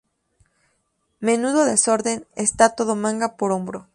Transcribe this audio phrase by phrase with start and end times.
[1.27, 3.87] Menudo desorden, está todo manga por hombro